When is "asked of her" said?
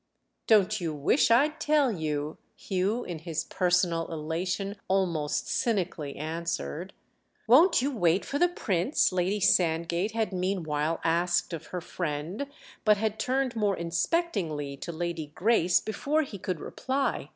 11.03-11.81